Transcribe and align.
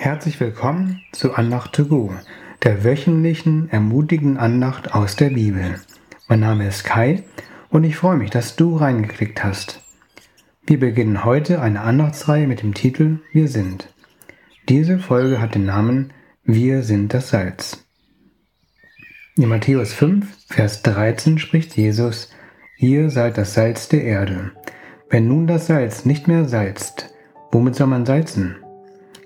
Herzlich 0.00 0.40
willkommen 0.40 1.02
zu 1.12 1.34
Andacht 1.34 1.74
to 1.74 1.84
go, 1.84 2.14
der 2.62 2.84
wöchentlichen 2.84 3.68
ermutigenden 3.68 4.38
Andacht 4.38 4.94
aus 4.94 5.14
der 5.14 5.28
Bibel. 5.28 5.78
Mein 6.26 6.40
Name 6.40 6.66
ist 6.66 6.84
Kai 6.84 7.22
und 7.68 7.84
ich 7.84 7.96
freue 7.96 8.16
mich, 8.16 8.30
dass 8.30 8.56
du 8.56 8.76
reingeklickt 8.76 9.44
hast. 9.44 9.82
Wir 10.64 10.80
beginnen 10.80 11.26
heute 11.26 11.60
eine 11.60 11.82
Andachtsreihe 11.82 12.46
mit 12.46 12.62
dem 12.62 12.72
Titel 12.72 13.18
Wir 13.30 13.46
sind. 13.48 13.92
Diese 14.70 14.98
Folge 14.98 15.38
hat 15.38 15.54
den 15.54 15.66
Namen 15.66 16.14
Wir 16.44 16.82
sind 16.82 17.12
das 17.12 17.28
Salz. 17.28 17.84
In 19.36 19.50
Matthäus 19.50 19.92
5, 19.92 20.46
Vers 20.46 20.80
13 20.80 21.38
spricht 21.38 21.76
Jesus, 21.76 22.32
Ihr 22.78 23.10
seid 23.10 23.36
das 23.36 23.52
Salz 23.52 23.90
der 23.90 24.02
Erde. 24.02 24.52
Wenn 25.10 25.28
nun 25.28 25.46
das 25.46 25.66
Salz 25.66 26.06
nicht 26.06 26.26
mehr 26.26 26.46
salzt, 26.46 27.14
womit 27.52 27.74
soll 27.74 27.88
man 27.88 28.06
salzen? 28.06 28.56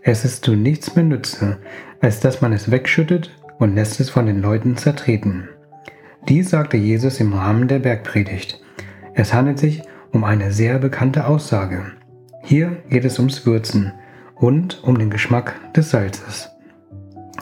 Es 0.07 0.27
ist 0.27 0.45
zu 0.45 0.55
nichts 0.55 0.95
mehr 0.95 1.05
nütze, 1.05 1.57
als 2.03 2.21
dass 2.21 2.43
man 2.43 2.53
es 2.53 2.71
wegschüttet 2.71 3.31
und 3.59 3.75
lässt 3.75 4.01
es 4.01 4.11
von 4.11 4.27
den 4.27 4.43
Leuten 4.43 4.77
zertreten. 4.77 5.49
Dies 6.29 6.51
sagte 6.51 6.77
Jesus 6.77 7.21
im 7.21 7.33
Rahmen 7.33 7.69
der 7.69 7.79
Bergpredigt. 7.79 8.61
Es 9.15 9.33
handelt 9.33 9.59
sich 9.59 9.83
um 10.13 10.25
eine 10.25 10.53
sehr 10.53 10.79
bekannte 10.79 11.27
Aussage. 11.27 11.85
Hier 12.43 12.77
geht 12.91 13.07
es 13.07 13.19
ums 13.19 13.47
Würzen 13.47 13.95
und 14.35 14.85
um 14.85 14.99
den 14.99 15.09
Geschmack 15.09 15.55
des 15.73 15.89
Salzes. 15.89 16.51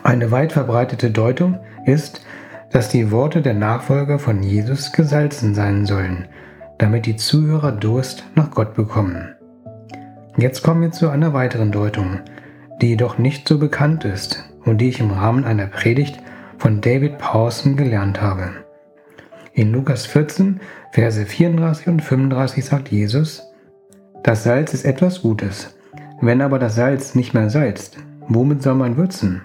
Eine 0.05 0.30
weit 0.30 0.52
verbreitete 0.52 1.10
Deutung 1.10 1.59
ist, 1.85 2.24
dass 2.71 2.88
die 2.88 3.10
Worte 3.10 3.43
der 3.43 3.55
Nachfolger 3.55 4.21
von 4.21 4.41
Jesus 4.41 4.93
gesalzen 4.93 5.57
sein 5.57 5.85
sollen, 5.85 6.29
damit 6.79 7.07
die 7.07 7.16
Zuhörer 7.16 7.73
Durst 7.73 8.24
nach 8.37 8.52
Gott 8.52 8.74
bekommen. 8.74 9.35
Jetzt 10.37 10.63
kommen 10.63 10.80
wir 10.80 10.93
zu 10.93 11.10
einer 11.10 11.32
weiteren 11.35 11.73
Deutung, 11.73 12.21
die 12.83 12.88
jedoch 12.88 13.16
nicht 13.16 13.49
so 13.49 13.59
bekannt 13.59 14.05
ist 14.05 14.45
und 14.65 14.79
die 14.79 14.88
ich 14.88 14.99
im 14.99 15.13
Rahmen 15.13 15.45
einer 15.45 15.66
Predigt 15.66 16.19
von 16.59 16.80
David 16.80 17.16
Pawson 17.19 17.77
gelernt 17.77 18.21
habe. 18.21 18.51
In 19.55 19.73
Lukas 19.73 20.05
14, 20.07 20.61
Verse 20.91 21.25
34 21.25 21.87
und 21.87 22.03
35 22.03 22.65
sagt 22.65 22.88
Jesus, 22.88 23.45
Das 24.25 24.43
Salz 24.43 24.75
ist 24.75 24.85
etwas 24.85 25.23
Gutes. 25.23 25.77
Wenn 26.21 26.41
aber 26.41 26.59
das 26.59 26.75
Salz 26.75 27.15
nicht 27.15 27.35
mehr 27.35 27.51
salzt, 27.51 27.99
womit 28.29 28.63
soll 28.63 28.75
man 28.75 28.97
würzen? 28.97 29.43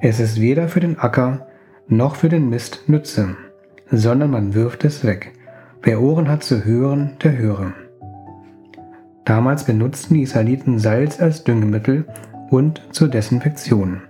Es 0.00 0.20
ist 0.20 0.40
weder 0.40 0.68
für 0.68 0.80
den 0.80 0.98
Acker 0.98 1.48
noch 1.88 2.14
für 2.14 2.28
den 2.28 2.50
Mist 2.50 2.84
nütze, 2.88 3.36
sondern 3.90 4.30
man 4.30 4.54
wirft 4.54 4.84
es 4.84 5.04
weg. 5.04 5.32
Wer 5.82 6.00
Ohren 6.00 6.28
hat 6.28 6.44
zu 6.44 6.64
hören, 6.64 7.16
der 7.22 7.36
höre. 7.36 7.72
Damals 9.24 9.64
benutzten 9.64 10.14
die 10.14 10.22
Israeliten 10.22 10.78
Salz 10.78 11.20
als 11.20 11.44
Düngemittel 11.44 12.04
und 12.50 12.82
zur 12.90 13.08
Desinfektion. 13.08 14.02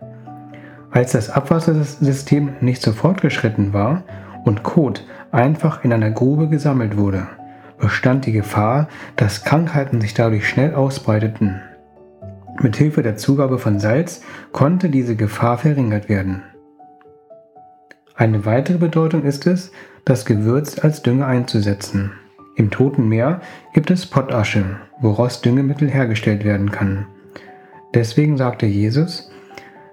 Als 0.90 1.12
das 1.12 1.30
Abwassersystem 1.30 2.54
nicht 2.60 2.82
so 2.82 2.92
fortgeschritten 2.92 3.72
war 3.72 4.02
und 4.44 4.64
Kot 4.64 5.06
einfach 5.30 5.84
in 5.84 5.92
einer 5.92 6.10
Grube 6.10 6.48
gesammelt 6.48 6.96
wurde, 6.96 7.28
bestand 7.78 8.26
die 8.26 8.32
Gefahr, 8.32 8.88
dass 9.16 9.44
Krankheiten 9.44 10.00
sich 10.00 10.14
dadurch 10.14 10.48
schnell 10.48 10.74
ausbreiteten. 10.74 11.60
Mit 12.60 12.76
Hilfe 12.76 13.02
der 13.02 13.16
Zugabe 13.16 13.58
von 13.58 13.78
Salz 13.78 14.22
konnte 14.52 14.90
diese 14.90 15.16
Gefahr 15.16 15.56
verringert 15.58 16.08
werden. 16.08 16.42
Eine 18.16 18.44
weitere 18.44 18.78
Bedeutung 18.78 19.22
ist 19.22 19.46
es, 19.46 19.72
das 20.04 20.26
Gewürz 20.26 20.78
als 20.78 21.02
Dünger 21.02 21.26
einzusetzen. 21.26 22.12
Im 22.56 22.70
Toten 22.70 23.08
Meer 23.08 23.40
gibt 23.72 23.90
es 23.90 24.04
Pottasche, 24.04 24.64
woraus 25.00 25.40
Düngemittel 25.40 25.88
hergestellt 25.88 26.44
werden 26.44 26.70
kann. 26.70 27.06
Deswegen 27.94 28.36
sagte 28.36 28.66
Jesus, 28.66 29.30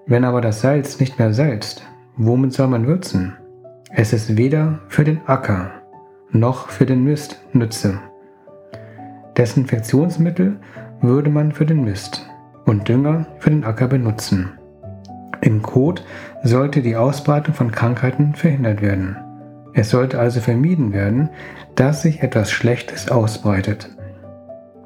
wenn 0.06 0.24
aber 0.24 0.42
das 0.42 0.62
Salz 0.62 1.00
nicht 1.00 1.20
mehr 1.20 1.34
salzt, 1.34 1.84
womit 2.16 2.54
soll 2.54 2.68
man 2.68 2.88
würzen? 2.88 3.36
Es 3.90 4.14
ist 4.14 4.38
weder 4.38 4.80
für 4.88 5.04
den 5.04 5.22
Acker 5.26 5.72
noch 6.32 6.70
für 6.70 6.86
den 6.86 7.04
Mist 7.04 7.42
nütze. 7.54 8.00
Desinfektionsmittel 9.38 10.58
würde 11.02 11.30
man 11.30 11.52
für 11.52 11.66
den 11.66 11.84
Mist 11.84 12.28
und 12.66 12.88
Dünger 12.88 13.28
für 13.40 13.50
den 13.50 13.64
Acker 13.64 13.88
benutzen. 13.88 14.52
Im 15.42 15.62
Kot 15.62 16.04
sollte 16.44 16.82
die 16.82 16.96
Ausbreitung 16.96 17.54
von 17.54 17.72
Krankheiten 17.72 18.34
verhindert 18.36 18.82
werden. 18.82 19.16
Es 19.74 19.92
sollte 19.92 20.20
also 20.20 20.42
vermieden 20.42 20.92
werden, 20.92 21.30
dass 21.76 22.02
sich 22.02 22.24
etwas 22.24 22.52
Schlechtes 22.52 23.10
ausbreitet. 23.10 23.96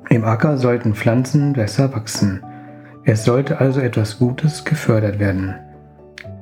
Im 0.09 0.25
Acker 0.25 0.58
sollten 0.58 0.94
Pflanzen 0.94 1.53
besser 1.53 1.94
wachsen. 1.94 2.44
Es 3.03 3.25
sollte 3.25 3.59
also 3.59 3.79
etwas 3.79 4.19
Gutes 4.19 4.63
gefördert 4.63 5.19
werden. 5.19 5.56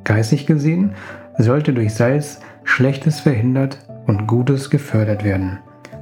Geistig 0.04 0.46
gesehen 0.46 0.96
sollte 1.38 1.74
durch 1.74 1.94
Salz 1.94 2.42
Schlechtes 2.64 3.22
verhindert 3.22 3.80
und 4.08 4.28
Gutes 4.28 4.70
gefördert 4.70 5.24
werden. 5.24 5.60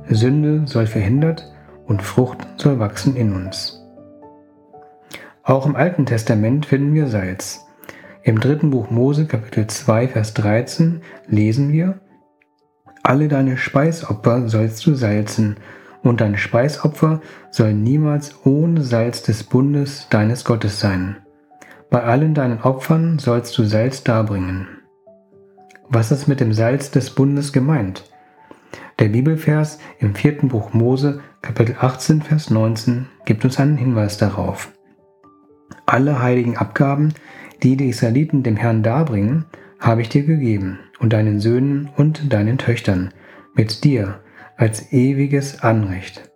Sünde 0.09 0.63
soll 0.65 0.87
verhindert 0.87 1.51
und 1.85 2.01
Frucht 2.01 2.47
soll 2.57 2.79
wachsen 2.79 3.15
in 3.15 3.33
uns. 3.33 3.83
Auch 5.43 5.65
im 5.65 5.75
Alten 5.75 6.05
Testament 6.05 6.65
finden 6.65 6.93
wir 6.93 7.07
Salz. 7.07 7.65
Im 8.23 8.39
dritten 8.39 8.71
Buch 8.71 8.89
Mose 8.89 9.25
Kapitel 9.25 9.67
2 9.67 10.09
Vers 10.09 10.33
13 10.33 11.01
lesen 11.27 11.71
wir, 11.71 11.99
Alle 13.03 13.27
deine 13.27 13.57
Speisopfer 13.57 14.49
sollst 14.49 14.85
du 14.85 14.95
salzen 14.95 15.57
und 16.03 16.21
dein 16.21 16.37
Speisopfer 16.37 17.21
soll 17.51 17.73
niemals 17.73 18.35
ohne 18.45 18.81
Salz 18.81 19.23
des 19.23 19.43
Bundes 19.43 20.07
deines 20.09 20.45
Gottes 20.45 20.79
sein. 20.79 21.17
Bei 21.89 22.03
allen 22.03 22.33
deinen 22.33 22.61
Opfern 22.61 23.19
sollst 23.19 23.57
du 23.57 23.63
Salz 23.63 24.03
darbringen. 24.03 24.67
Was 25.89 26.11
ist 26.11 26.27
mit 26.27 26.39
dem 26.39 26.53
Salz 26.53 26.91
des 26.91 27.11
Bundes 27.11 27.53
gemeint? 27.53 28.03
Der 28.99 29.09
Bibelvers 29.09 29.79
im 29.99 30.15
vierten 30.15 30.49
Buch 30.49 30.73
Mose, 30.73 31.21
Kapitel 31.41 31.77
18, 31.79 32.23
Vers 32.23 32.49
19, 32.49 33.07
gibt 33.25 33.45
uns 33.45 33.59
einen 33.59 33.77
Hinweis 33.77 34.17
darauf. 34.17 34.73
Alle 35.85 36.21
heiligen 36.21 36.57
Abgaben, 36.57 37.13
die 37.63 37.77
die 37.77 37.89
Israeliten 37.89 38.43
dem 38.43 38.57
Herrn 38.57 38.83
darbringen, 38.83 39.45
habe 39.79 40.01
ich 40.01 40.09
dir 40.09 40.23
gegeben 40.23 40.79
und 40.99 41.13
deinen 41.13 41.39
Söhnen 41.39 41.89
und 41.95 42.33
deinen 42.33 42.57
Töchtern, 42.57 43.13
mit 43.55 43.83
dir, 43.83 44.19
als 44.57 44.91
ewiges 44.91 45.61
Anrecht. 45.61 46.29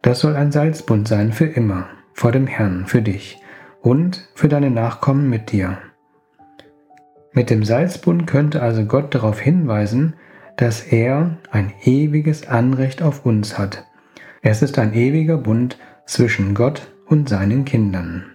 Das 0.00 0.20
soll 0.20 0.36
ein 0.36 0.52
Salzbund 0.52 1.06
sein 1.06 1.32
für 1.32 1.46
immer, 1.46 1.88
vor 2.14 2.32
dem 2.32 2.46
Herrn, 2.46 2.86
für 2.86 3.02
dich 3.02 3.40
und 3.80 4.28
für 4.34 4.48
deine 4.48 4.70
Nachkommen 4.70 5.28
mit 5.28 5.52
dir. 5.52 5.78
Mit 7.32 7.50
dem 7.50 7.64
Salzbund 7.64 8.26
könnte 8.26 8.62
also 8.62 8.84
Gott 8.84 9.14
darauf 9.14 9.40
hinweisen, 9.40 10.14
dass 10.56 10.80
er 10.80 11.38
ein 11.50 11.72
ewiges 11.82 12.46
Anrecht 12.46 13.02
auf 13.02 13.24
uns 13.24 13.58
hat. 13.58 13.86
Es 14.42 14.62
ist 14.62 14.78
ein 14.78 14.92
ewiger 14.94 15.38
Bund 15.38 15.78
zwischen 16.06 16.54
Gott 16.54 16.92
und 17.06 17.28
seinen 17.28 17.64
Kindern. 17.64 18.26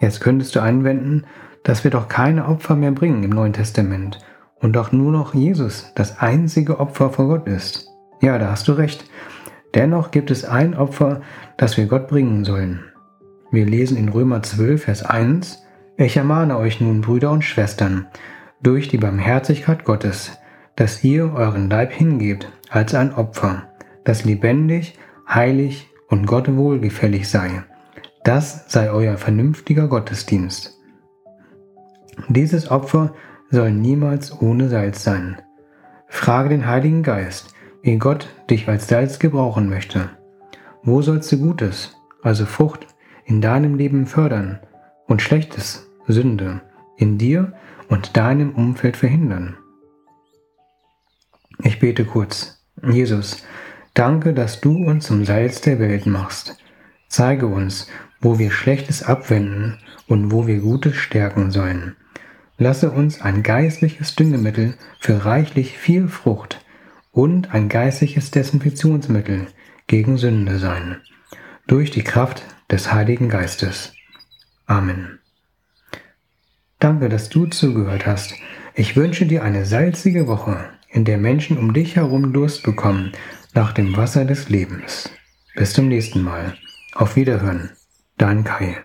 Jetzt 0.00 0.20
könntest 0.20 0.54
du 0.56 0.60
einwenden, 0.60 1.24
dass 1.62 1.84
wir 1.84 1.90
doch 1.90 2.08
keine 2.08 2.46
Opfer 2.46 2.76
mehr 2.76 2.92
bringen 2.92 3.22
im 3.24 3.30
Neuen 3.30 3.52
Testament 3.52 4.18
und 4.64 4.72
doch 4.72 4.92
nur 4.92 5.12
noch 5.12 5.34
Jesus 5.34 5.92
das 5.94 6.20
einzige 6.20 6.80
Opfer 6.80 7.10
vor 7.10 7.28
Gott 7.28 7.46
ist. 7.46 7.86
Ja, 8.22 8.38
da 8.38 8.50
hast 8.50 8.66
du 8.66 8.72
recht. 8.72 9.04
Dennoch 9.74 10.10
gibt 10.10 10.30
es 10.30 10.46
ein 10.46 10.74
Opfer, 10.74 11.20
das 11.58 11.76
wir 11.76 11.84
Gott 11.84 12.08
bringen 12.08 12.46
sollen. 12.46 12.82
Wir 13.52 13.66
lesen 13.66 13.98
in 13.98 14.08
Römer 14.08 14.42
12, 14.42 14.84
Vers 14.84 15.02
1, 15.02 15.62
Ich 15.98 16.16
ermahne 16.16 16.56
euch 16.56 16.80
nun, 16.80 17.02
Brüder 17.02 17.30
und 17.30 17.44
Schwestern, 17.44 18.06
durch 18.62 18.88
die 18.88 18.96
Barmherzigkeit 18.96 19.84
Gottes, 19.84 20.38
dass 20.76 21.04
ihr 21.04 21.34
euren 21.34 21.68
Leib 21.68 21.92
hingebt 21.92 22.50
als 22.70 22.94
ein 22.94 23.12
Opfer, 23.12 23.68
das 24.04 24.24
lebendig, 24.24 24.98
heilig 25.28 25.90
und 26.08 26.24
Gott 26.24 26.50
wohlgefällig 26.56 27.28
sei. 27.28 27.64
Das 28.24 28.64
sei 28.68 28.90
euer 28.90 29.18
vernünftiger 29.18 29.88
Gottesdienst. 29.88 30.80
Dieses 32.30 32.70
Opfer 32.70 33.12
soll 33.54 33.70
niemals 33.70 34.42
ohne 34.42 34.68
Salz 34.68 35.04
sein. 35.04 35.40
Frage 36.08 36.48
den 36.50 36.66
Heiligen 36.66 37.02
Geist, 37.02 37.54
wie 37.82 37.96
Gott 37.96 38.28
dich 38.50 38.68
als 38.68 38.88
Salz 38.88 39.18
gebrauchen 39.18 39.68
möchte. 39.68 40.10
Wo 40.82 41.02
sollst 41.02 41.30
du 41.32 41.38
Gutes, 41.38 41.96
also 42.22 42.46
Frucht, 42.46 42.86
in 43.24 43.40
deinem 43.40 43.76
Leben 43.76 44.06
fördern 44.06 44.58
und 45.06 45.22
Schlechtes, 45.22 45.88
Sünde, 46.06 46.60
in 46.96 47.16
dir 47.16 47.54
und 47.88 48.16
deinem 48.16 48.54
Umfeld 48.54 48.96
verhindern? 48.96 49.56
Ich 51.62 51.78
bete 51.78 52.04
kurz. 52.04 52.64
Jesus, 52.82 53.46
danke, 53.94 54.34
dass 54.34 54.60
du 54.60 54.76
uns 54.84 55.06
zum 55.06 55.24
Salz 55.24 55.60
der 55.60 55.78
Welt 55.78 56.06
machst. 56.06 56.58
Zeige 57.08 57.46
uns, 57.46 57.86
wo 58.20 58.38
wir 58.38 58.50
Schlechtes 58.50 59.04
abwenden 59.04 59.78
und 60.08 60.32
wo 60.32 60.46
wir 60.46 60.58
Gutes 60.58 60.96
stärken 60.96 61.50
sollen. 61.50 61.96
Lasse 62.56 62.90
uns 62.90 63.20
ein 63.20 63.42
geistliches 63.42 64.14
Düngemittel 64.14 64.74
für 65.00 65.24
reichlich 65.24 65.76
viel 65.76 66.08
Frucht 66.08 66.64
und 67.10 67.52
ein 67.52 67.68
geistliches 67.68 68.30
Desinfektionsmittel 68.30 69.48
gegen 69.86 70.18
Sünde 70.18 70.58
sein, 70.58 71.00
durch 71.66 71.90
die 71.90 72.04
Kraft 72.04 72.42
des 72.70 72.92
Heiligen 72.92 73.28
Geistes. 73.28 73.92
Amen. 74.66 75.18
Danke, 76.78 77.08
dass 77.08 77.28
du 77.28 77.46
zugehört 77.46 78.06
hast. 78.06 78.34
Ich 78.74 78.96
wünsche 78.96 79.26
dir 79.26 79.42
eine 79.42 79.64
salzige 79.64 80.26
Woche, 80.26 80.68
in 80.88 81.04
der 81.04 81.18
Menschen 81.18 81.58
um 81.58 81.72
dich 81.72 81.96
herum 81.96 82.32
Durst 82.32 82.62
bekommen 82.62 83.12
nach 83.52 83.72
dem 83.72 83.96
Wasser 83.96 84.24
des 84.24 84.48
Lebens. 84.48 85.10
Bis 85.54 85.72
zum 85.72 85.88
nächsten 85.88 86.22
Mal. 86.22 86.56
Auf 86.94 87.16
Wiederhören. 87.16 87.70
Dein 88.16 88.44
Kai. 88.44 88.82